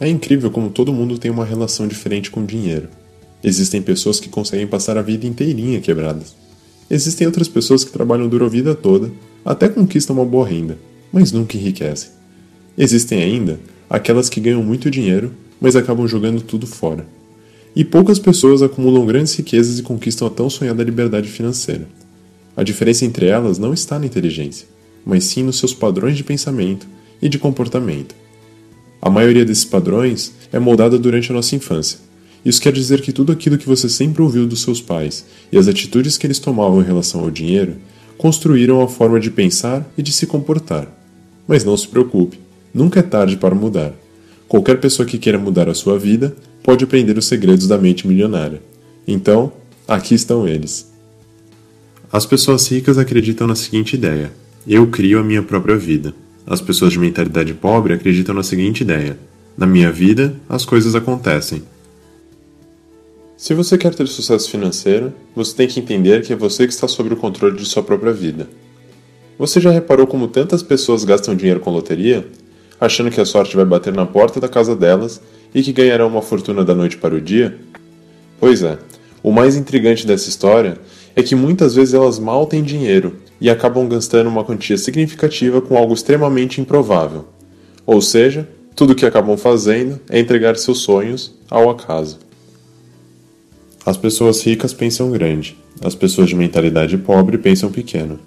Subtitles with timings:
[0.00, 2.88] É incrível como todo mundo tem uma relação diferente com dinheiro.
[3.44, 6.34] Existem pessoas que conseguem passar a vida inteirinha quebradas.
[6.90, 9.12] Existem outras pessoas que trabalham duro a vida toda,
[9.44, 10.78] até conquistam uma boa renda,
[11.12, 12.10] mas nunca enriquecem.
[12.78, 13.60] Existem ainda
[13.90, 17.06] aquelas que ganham muito dinheiro, mas acabam jogando tudo fora.
[17.76, 21.86] E poucas pessoas acumulam grandes riquezas e conquistam a tão sonhada liberdade financeira.
[22.56, 24.66] A diferença entre elas não está na inteligência,
[25.04, 26.86] mas sim nos seus padrões de pensamento
[27.20, 28.14] e de comportamento.
[29.00, 31.98] A maioria desses padrões é moldada durante a nossa infância.
[32.44, 35.68] Isso quer dizer que tudo aquilo que você sempre ouviu dos seus pais e as
[35.68, 37.76] atitudes que eles tomavam em relação ao dinheiro
[38.16, 40.86] construíram a forma de pensar e de se comportar.
[41.46, 42.38] Mas não se preocupe,
[42.72, 43.92] nunca é tarde para mudar.
[44.46, 48.60] Qualquer pessoa que queira mudar a sua vida pode aprender os segredos da mente milionária.
[49.06, 49.52] Então,
[49.86, 50.90] aqui estão eles.
[52.12, 54.32] As pessoas ricas acreditam na seguinte ideia:
[54.66, 56.14] eu crio a minha própria vida.
[56.46, 59.18] As pessoas de mentalidade pobre acreditam na seguinte ideia:
[59.56, 61.62] na minha vida, as coisas acontecem.
[63.36, 66.86] Se você quer ter sucesso financeiro, você tem que entender que é você que está
[66.86, 68.48] sob o controle de sua própria vida.
[69.38, 72.26] Você já reparou como tantas pessoas gastam dinheiro com loteria,
[72.78, 75.22] achando que a sorte vai bater na porta da casa delas
[75.54, 77.58] e que ganharão uma fortuna da noite para o dia?
[78.38, 78.78] Pois é,
[79.22, 80.78] o mais intrigante dessa história
[81.16, 85.76] é que muitas vezes elas mal têm dinheiro e acabam gastando uma quantia significativa com
[85.76, 87.26] algo extremamente improvável.
[87.86, 92.18] Ou seja, tudo o que acabam fazendo é entregar seus sonhos ao acaso.
[93.84, 98.18] As pessoas ricas pensam grande, as pessoas de mentalidade pobre pensam pequeno.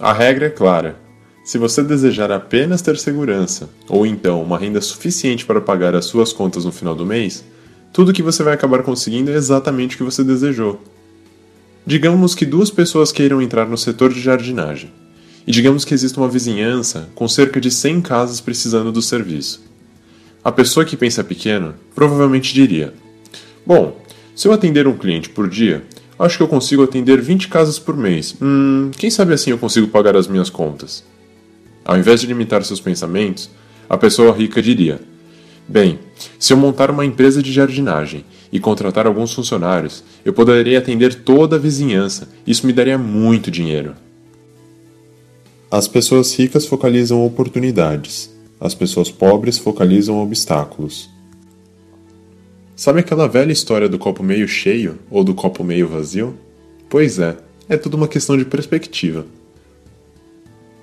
[0.00, 0.96] A regra é clara:
[1.44, 6.32] se você desejar apenas ter segurança, ou então uma renda suficiente para pagar as suas
[6.32, 7.44] contas no final do mês,
[7.92, 10.80] tudo que você vai acabar conseguindo é exatamente o que você desejou.
[11.86, 14.90] Digamos que duas pessoas queiram entrar no setor de jardinagem,
[15.46, 19.62] e digamos que exista uma vizinhança com cerca de 100 casas precisando do serviço.
[20.42, 22.94] A pessoa que pensa pequeno provavelmente diria:
[23.66, 24.00] Bom,
[24.34, 25.84] se eu atender um cliente por dia,
[26.18, 28.34] acho que eu consigo atender 20 casas por mês.
[28.40, 31.04] Hum, quem sabe assim eu consigo pagar as minhas contas?
[31.84, 33.50] Ao invés de limitar seus pensamentos,
[33.88, 35.00] a pessoa rica diria:
[35.68, 35.98] Bem,
[36.38, 41.56] se eu montar uma empresa de jardinagem e contratar alguns funcionários, eu poderia atender toda
[41.56, 42.28] a vizinhança.
[42.46, 43.94] Isso me daria muito dinheiro.
[45.70, 48.32] As pessoas ricas focalizam oportunidades.
[48.60, 51.10] As pessoas pobres focalizam obstáculos.
[52.76, 56.34] Sabe aquela velha história do copo meio cheio ou do copo meio vazio?
[56.88, 57.36] Pois é,
[57.68, 59.26] é tudo uma questão de perspectiva.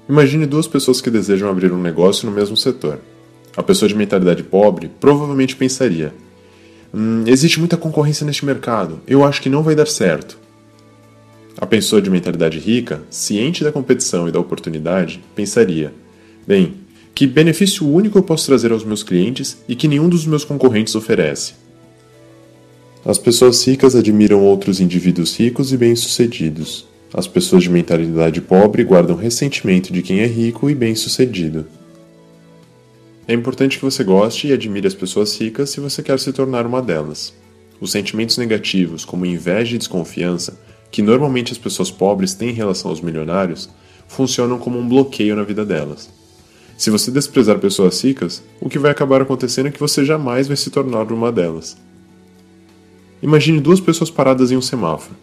[0.09, 2.99] Imagine duas pessoas que desejam abrir um negócio no mesmo setor.
[3.55, 6.13] A pessoa de mentalidade pobre provavelmente pensaria:
[6.93, 10.39] hum, existe muita concorrência neste mercado, eu acho que não vai dar certo.
[11.57, 15.93] A pessoa de mentalidade rica, ciente da competição e da oportunidade, pensaria:
[16.47, 16.75] bem,
[17.13, 20.95] que benefício único eu posso trazer aos meus clientes e que nenhum dos meus concorrentes
[20.95, 21.53] oferece?
[23.03, 29.17] As pessoas ricas admiram outros indivíduos ricos e bem-sucedidos, as pessoas de mentalidade pobre guardam
[29.17, 31.65] ressentimento de quem é rico e bem-sucedido.
[33.31, 36.65] É importante que você goste e admire as pessoas ricas se você quer se tornar
[36.65, 37.33] uma delas.
[37.79, 40.59] Os sentimentos negativos, como inveja e desconfiança,
[40.91, 43.69] que normalmente as pessoas pobres têm em relação aos milionários,
[44.05, 46.09] funcionam como um bloqueio na vida delas.
[46.77, 50.57] Se você desprezar pessoas ricas, o que vai acabar acontecendo é que você jamais vai
[50.57, 51.77] se tornar uma delas.
[53.23, 55.15] Imagine duas pessoas paradas em um semáforo.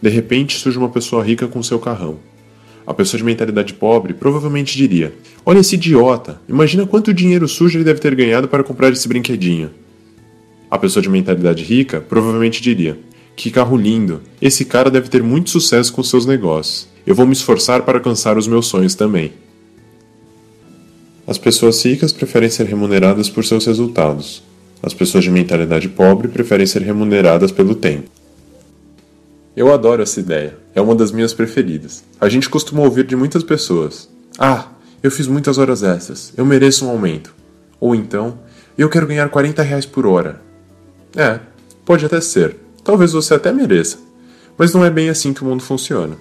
[0.00, 2.20] De repente surge uma pessoa rica com seu carrão.
[2.86, 5.12] A pessoa de mentalidade pobre provavelmente diria:
[5.44, 9.70] Olha esse idiota, imagina quanto dinheiro sujo ele deve ter ganhado para comprar esse brinquedinho.
[10.70, 12.98] A pessoa de mentalidade rica provavelmente diria:
[13.36, 16.88] Que carro lindo, esse cara deve ter muito sucesso com seus negócios.
[17.06, 19.32] Eu vou me esforçar para alcançar os meus sonhos também.
[21.26, 24.42] As pessoas ricas preferem ser remuneradas por seus resultados.
[24.82, 28.08] As pessoas de mentalidade pobre preferem ser remuneradas pelo tempo.
[29.56, 32.04] Eu adoro essa ideia, é uma das minhas preferidas.
[32.20, 34.08] A gente costuma ouvir de muitas pessoas:
[34.38, 34.68] Ah,
[35.02, 37.34] eu fiz muitas horas extras, eu mereço um aumento.
[37.78, 38.38] Ou então,
[38.76, 40.40] eu quero ganhar 40 reais por hora.
[41.16, 41.40] É,
[41.84, 43.98] pode até ser, talvez você até mereça,
[44.56, 46.16] mas não é bem assim que o mundo funciona.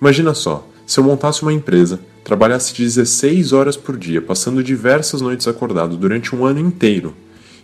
[0.00, 5.48] Imagina só, se eu montasse uma empresa, trabalhasse 16 horas por dia, passando diversas noites
[5.48, 7.14] acordado durante um ano inteiro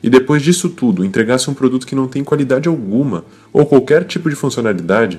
[0.05, 4.29] e depois disso tudo entregasse um produto que não tem qualidade alguma ou qualquer tipo
[4.29, 5.19] de funcionalidade,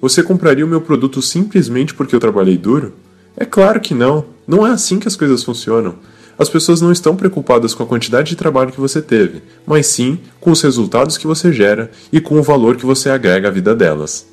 [0.00, 2.94] você compraria o meu produto simplesmente porque eu trabalhei duro?
[3.36, 4.24] É claro que não.
[4.46, 5.96] Não é assim que as coisas funcionam.
[6.38, 10.18] As pessoas não estão preocupadas com a quantidade de trabalho que você teve, mas sim
[10.38, 13.74] com os resultados que você gera e com o valor que você agrega à vida
[13.74, 14.26] delas.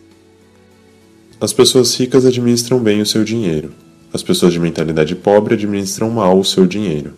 [1.39, 3.71] As pessoas ricas administram bem o seu dinheiro.
[4.13, 7.13] As pessoas de mentalidade pobre administram mal o seu dinheiro.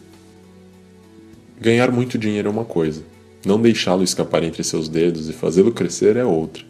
[1.60, 3.02] Ganhar muito dinheiro é uma coisa,
[3.44, 6.64] não deixá-lo escapar entre seus dedos e fazê-lo crescer é outra.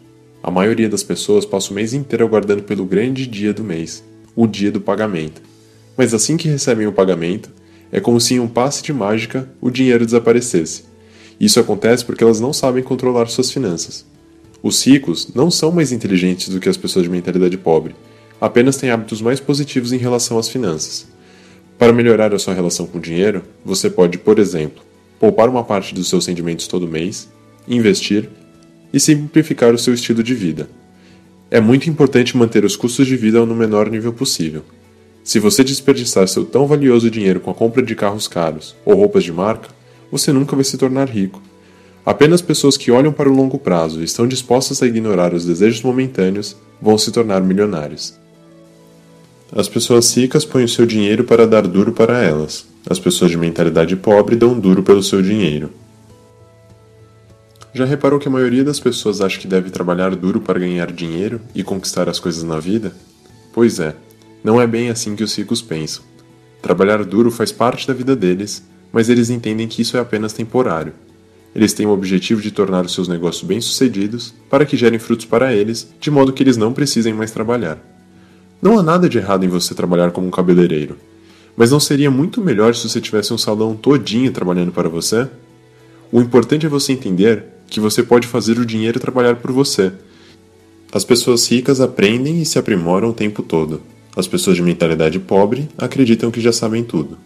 [0.46, 4.04] A maioria das pessoas passa o mês inteiro aguardando pelo grande dia do mês,
[4.36, 5.42] o dia do pagamento.
[5.96, 7.50] Mas assim que recebem o pagamento,
[7.90, 10.84] é como se em um passe de mágica o dinheiro desaparecesse.
[11.40, 14.06] Isso acontece porque elas não sabem controlar suas finanças.
[14.62, 17.96] Os ricos não são mais inteligentes do que as pessoas de mentalidade pobre,
[18.40, 21.08] apenas têm hábitos mais positivos em relação às finanças.
[21.76, 24.80] Para melhorar a sua relação com o dinheiro, você pode, por exemplo,
[25.18, 27.28] poupar uma parte dos seus rendimentos todo mês,
[27.66, 28.30] investir
[28.92, 30.68] e simplificar o seu estilo de vida.
[31.50, 34.62] É muito importante manter os custos de vida no menor nível possível.
[35.22, 39.24] Se você desperdiçar seu tão valioso dinheiro com a compra de carros caros ou roupas
[39.24, 39.68] de marca,
[40.10, 41.42] você nunca vai se tornar rico.
[42.04, 45.82] Apenas pessoas que olham para o longo prazo e estão dispostas a ignorar os desejos
[45.82, 48.14] momentâneos vão se tornar milionários.
[49.52, 52.66] As pessoas ricas põem o seu dinheiro para dar duro para elas.
[52.88, 55.70] As pessoas de mentalidade pobre dão duro pelo seu dinheiro.
[57.76, 61.42] Já reparou que a maioria das pessoas acha que deve trabalhar duro para ganhar dinheiro
[61.54, 62.90] e conquistar as coisas na vida?
[63.52, 63.94] Pois é,
[64.42, 66.02] não é bem assim que os ricos pensam.
[66.62, 70.94] Trabalhar duro faz parte da vida deles, mas eles entendem que isso é apenas temporário.
[71.54, 75.52] Eles têm o objetivo de tornar os seus negócios bem-sucedidos para que gerem frutos para
[75.52, 77.78] eles, de modo que eles não precisem mais trabalhar.
[78.62, 80.96] Não há nada de errado em você trabalhar como um cabeleireiro,
[81.54, 85.28] mas não seria muito melhor se você tivesse um salão todinho trabalhando para você?
[86.10, 89.92] O importante é você entender que você pode fazer o dinheiro trabalhar por você.
[90.92, 93.82] As pessoas ricas aprendem e se aprimoram o tempo todo.
[94.16, 97.18] As pessoas de mentalidade pobre acreditam que já sabem tudo.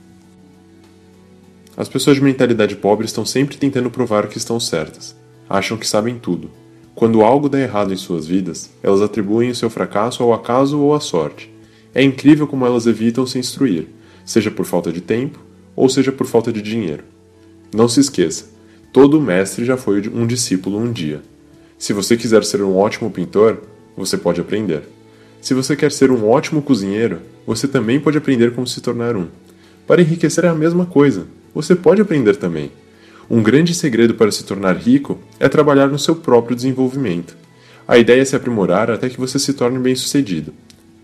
[1.76, 5.16] As pessoas de mentalidade pobre estão sempre tentando provar que estão certas.
[5.48, 6.50] Acham que sabem tudo,
[7.00, 10.94] quando algo dá errado em suas vidas, elas atribuem o seu fracasso ao acaso ou
[10.94, 11.50] à sorte.
[11.94, 13.88] É incrível como elas evitam se instruir,
[14.22, 15.40] seja por falta de tempo
[15.74, 17.04] ou seja por falta de dinheiro.
[17.74, 18.50] Não se esqueça,
[18.92, 21.22] todo mestre já foi um discípulo um dia.
[21.78, 23.62] Se você quiser ser um ótimo pintor,
[23.96, 24.82] você pode aprender.
[25.40, 29.28] Se você quer ser um ótimo cozinheiro, você também pode aprender como se tornar um.
[29.86, 32.70] Para enriquecer é a mesma coisa, você pode aprender também.
[33.28, 37.36] Um grande segredo para se tornar rico é trabalhar no seu próprio desenvolvimento.
[37.86, 40.52] A ideia é se aprimorar até que você se torne bem-sucedido.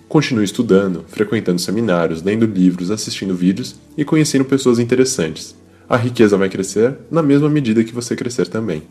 [0.08, 5.54] Continue estudando, frequentando seminários, lendo livros, assistindo vídeos e conhecendo pessoas interessantes.
[5.88, 8.82] A riqueza vai crescer na mesma medida que você crescer também.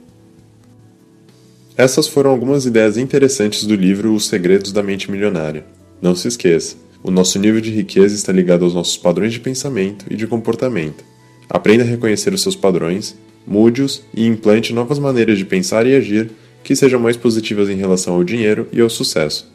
[1.78, 5.66] Essas foram algumas ideias interessantes do livro Os Segredos da Mente Milionária.
[6.02, 10.06] Não se esqueça, o nosso nível de riqueza está ligado aos nossos padrões de pensamento
[10.10, 11.04] e de comportamento.
[11.50, 13.16] Aprenda a reconhecer os seus padrões,
[13.46, 16.32] mude-os e implante novas maneiras de pensar e agir
[16.64, 19.54] que sejam mais positivas em relação ao dinheiro e ao sucesso.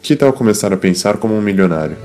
[0.00, 1.96] Que tal começar a pensar como um milionário?